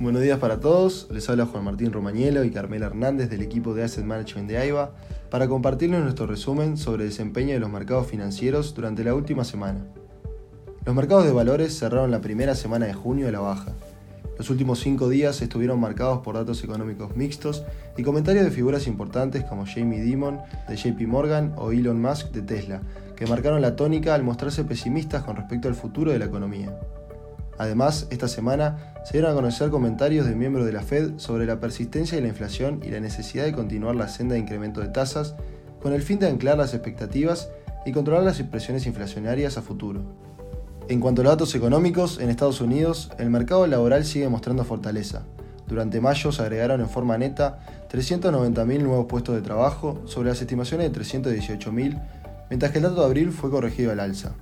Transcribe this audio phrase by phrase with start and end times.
[0.00, 3.84] Buenos días para todos, les habla Juan Martín Romañelo y Carmela Hernández del equipo de
[3.84, 4.92] Asset Management de AIBA
[5.28, 9.84] para compartirles nuestro resumen sobre el desempeño de los mercados financieros durante la última semana.
[10.86, 13.72] Los mercados de valores cerraron la primera semana de junio de la baja.
[14.38, 17.62] Los últimos cinco días estuvieron marcados por datos económicos mixtos
[17.98, 22.40] y comentarios de figuras importantes como Jamie Dimon de JP Morgan o Elon Musk de
[22.40, 22.80] Tesla,
[23.16, 26.74] que marcaron la tónica al mostrarse pesimistas con respecto al futuro de la economía.
[27.60, 31.60] Además, esta semana se dieron a conocer comentarios de miembros de la Fed sobre la
[31.60, 35.34] persistencia de la inflación y la necesidad de continuar la senda de incremento de tasas
[35.82, 37.50] con el fin de anclar las expectativas
[37.84, 40.00] y controlar las impresiones inflacionarias a futuro.
[40.88, 45.24] En cuanto a los datos económicos, en Estados Unidos, el mercado laboral sigue mostrando fortaleza.
[45.68, 47.58] Durante mayo se agregaron en forma neta
[47.92, 52.00] 390.000 nuevos puestos de trabajo sobre las estimaciones de 318.000,
[52.48, 54.32] mientras que el dato de abril fue corregido al alza.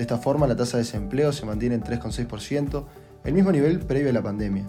[0.00, 2.84] De esta forma, la tasa de desempleo se mantiene en 3,6%,
[3.22, 4.64] el mismo nivel previo a la pandemia.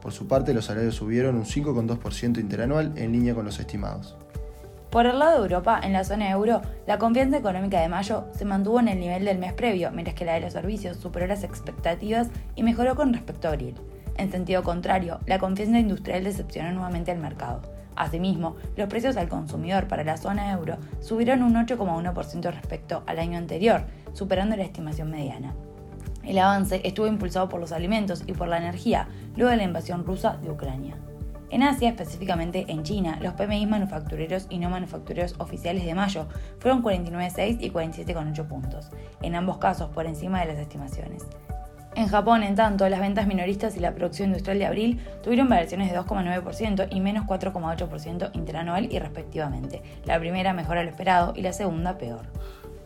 [0.00, 4.16] Por su parte, los salarios subieron un 5,2% interanual en línea con los estimados.
[4.90, 8.44] Por el lado de Europa, en la zona euro, la confianza económica de mayo se
[8.44, 11.44] mantuvo en el nivel del mes previo, mientras que la de los servicios superó las
[11.44, 13.76] expectativas y mejoró con respecto a abril.
[14.16, 17.62] En sentido contrario, la confianza industrial decepcionó nuevamente al mercado.
[17.94, 23.38] Asimismo, los precios al consumidor para la zona euro subieron un 8,1% respecto al año
[23.38, 25.54] anterior, superando la estimación mediana.
[26.24, 30.04] El avance estuvo impulsado por los alimentos y por la energía, luego de la invasión
[30.04, 30.96] rusa de Ucrania.
[31.50, 36.26] En Asia, específicamente en China, los PMI manufactureros y no manufactureros oficiales de mayo
[36.60, 38.88] fueron 49,6 y 47,8 puntos,
[39.20, 41.26] en ambos casos por encima de las estimaciones.
[41.94, 45.92] En Japón, en tanto, las ventas minoristas y la producción industrial de abril tuvieron variaciones
[45.92, 51.42] de 2,9% y menos 4,8% interanual y respectivamente, la primera mejor a lo esperado y
[51.42, 52.22] la segunda peor.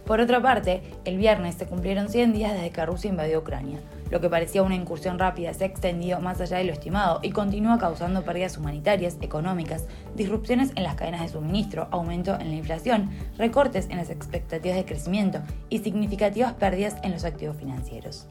[0.06, 3.80] Por otra parte, el viernes se cumplieron 100 días desde que Rusia invadió Ucrania.
[4.08, 7.32] Lo que parecía una incursión rápida se ha extendido más allá de lo estimado y
[7.32, 13.10] continúa causando pérdidas humanitarias, económicas, disrupciones en las cadenas de suministro, aumento en la inflación,
[13.36, 18.28] recortes en las expectativas de crecimiento y significativas pérdidas en los activos financieros.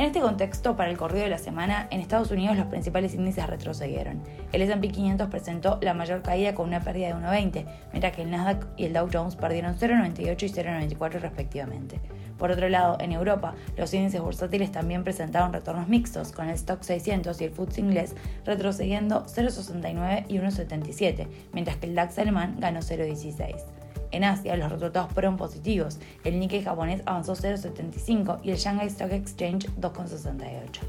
[0.00, 3.46] En este contexto, para el corrido de la semana, en Estados Unidos los principales índices
[3.46, 4.22] retrocedieron.
[4.50, 8.30] El S&P 500 presentó la mayor caída con una pérdida de 1,20, mientras que el
[8.30, 12.00] Nasdaq y el Dow Jones perdieron 0,98 y 0,94 respectivamente.
[12.38, 16.82] Por otro lado, en Europa, los índices bursátiles también presentaron retornos mixtos, con el Stock
[16.82, 22.80] 600 y el FTSE inglés retrocediendo 0,69 y 1,77, mientras que el DAX alemán ganó
[22.80, 23.79] 0,16.
[24.12, 25.98] En Asia, los resultados fueron positivos.
[26.24, 30.80] El Nikkei japonés avanzó 0,75 y el Shanghai Stock Exchange 2,68.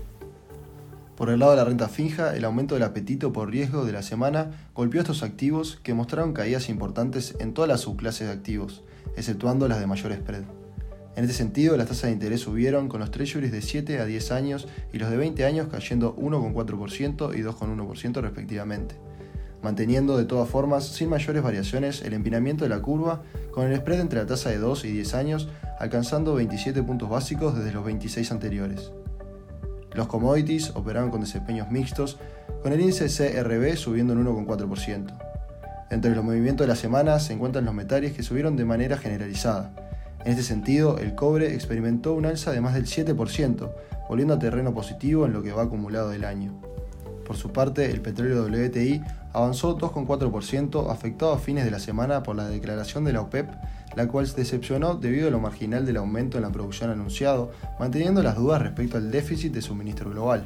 [1.16, 4.02] Por el lado de la renta fija, el aumento del apetito por riesgo de la
[4.02, 8.84] semana golpeó estos activos que mostraron caídas importantes en todas las subclases de activos,
[9.16, 10.44] exceptuando las de mayor spread.
[11.16, 14.32] En este sentido, las tasas de interés subieron con los treasuries de 7 a 10
[14.32, 19.11] años y los de 20 años cayendo 1,4% y 2,1% respectivamente
[19.62, 24.00] manteniendo de todas formas sin mayores variaciones el empinamiento de la curva con el spread
[24.00, 25.50] entre la tasa de 2 y 10 años
[25.80, 28.92] alcanzando 27 puntos básicos desde los 26 anteriores.
[29.94, 32.18] Los commodities operaban con desempeños mixtos,
[32.64, 35.18] con el índice CRB subiendo un 1,4%.
[35.90, 39.74] Entre los movimientos de la semana se encuentran los metales que subieron de manera generalizada.
[40.24, 43.72] En este sentido, el cobre experimentó un alza de más del 7%,
[44.08, 46.71] volviendo a terreno positivo en lo que va acumulado del año.
[47.32, 52.36] Por su parte, el petróleo WTI avanzó 2,4%, afectado a fines de la semana por
[52.36, 53.50] la declaración de la OPEP,
[53.96, 58.22] la cual se decepcionó debido a lo marginal del aumento en la producción anunciado, manteniendo
[58.22, 60.44] las dudas respecto al déficit de suministro global.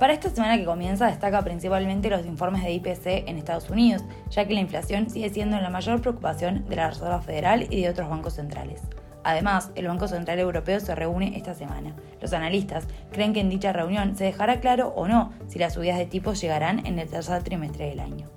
[0.00, 4.02] Para esta semana que comienza destaca principalmente los informes de IPC en Estados Unidos,
[4.32, 7.88] ya que la inflación sigue siendo la mayor preocupación de la Reserva Federal y de
[7.88, 8.80] otros bancos centrales.
[9.24, 11.96] Además, el Banco Central Europeo se reúne esta semana.
[12.20, 15.98] Los analistas creen que en dicha reunión se dejará claro o no si las subidas
[15.98, 18.28] de tipos llegarán en el tercer trimestre del año.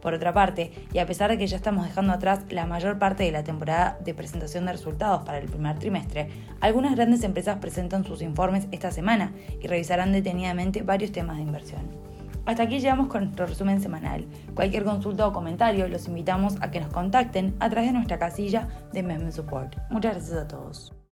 [0.00, 3.24] Por otra parte, y a pesar de que ya estamos dejando atrás la mayor parte
[3.24, 6.28] de la temporada de presentación de resultados para el primer trimestre,
[6.60, 12.15] algunas grandes empresas presentan sus informes esta semana y revisarán detenidamente varios temas de inversión.
[12.46, 14.24] Hasta aquí llegamos con nuestro resumen semanal.
[14.54, 18.68] Cualquier consulta o comentario los invitamos a que nos contacten a través de nuestra casilla
[18.92, 19.76] de Meme Support.
[19.90, 20.96] Muchas gracias a todos.